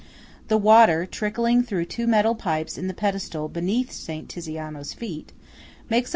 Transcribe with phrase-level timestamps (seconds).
[0.47, 5.31] The water, trickling through two metal pipes in the pedestal beneath Saint Tiziano's feet, makes
[5.31, 5.37] a
[5.85, 6.09] TITIAN'S BIRTHPLACE.